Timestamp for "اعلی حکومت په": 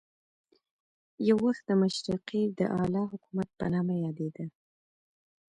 2.77-3.65